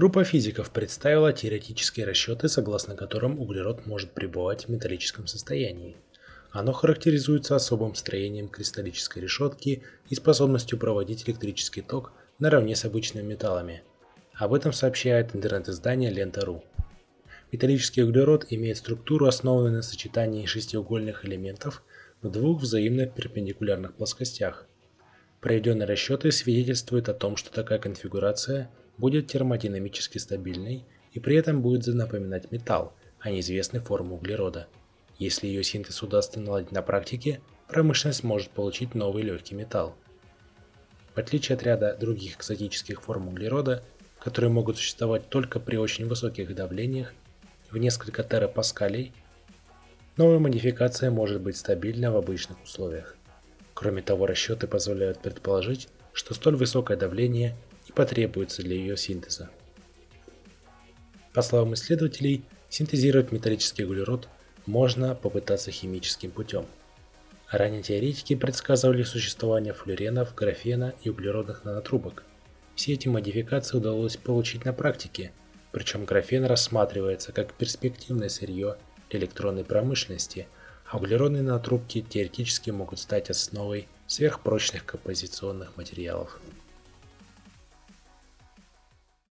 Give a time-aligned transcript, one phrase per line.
[0.00, 5.94] Группа физиков представила теоретические расчеты, согласно которым углерод может пребывать в металлическом состоянии.
[6.52, 13.82] Оно характеризуется особым строением кристаллической решетки и способностью проводить электрический ток наравне с обычными металлами.
[14.32, 16.64] Об этом сообщает интернет-издание Лента.ру.
[17.52, 21.82] Металлический углерод имеет структуру, основанную на сочетании шестиугольных элементов
[22.22, 24.66] в двух взаимно перпендикулярных плоскостях.
[25.40, 31.86] Проведенные расчеты свидетельствуют о том, что такая конфигурация будет термодинамически стабильной и при этом будет
[31.86, 34.68] напоминать металл, а не известной формы углерода.
[35.18, 39.94] Если ее синтез удастся наладить на практике, промышленность может получить новый легкий металл.
[41.14, 43.82] В отличие от ряда других экзотических форм углерода,
[44.18, 47.14] которые могут существовать только при очень высоких давлениях,
[47.70, 49.12] в несколько терапаскалей,
[50.16, 53.16] новая модификация может быть стабильна в обычных условиях.
[53.80, 59.48] Кроме того, расчеты позволяют предположить, что столь высокое давление и потребуется для ее синтеза.
[61.32, 64.28] По словам исследователей, синтезировать металлический углерод
[64.66, 66.66] можно попытаться химическим путем.
[67.48, 72.24] Ранее теоретики предсказывали существование флюоренов, графена и углеродных нанотрубок.
[72.74, 75.32] Все эти модификации удалось получить на практике,
[75.72, 78.76] причем графен рассматривается как перспективное сырье
[79.08, 80.48] электронной промышленности,
[80.90, 86.40] а углеродные нанотрубки теоретически могут стать основой сверхпрочных композиционных материалов.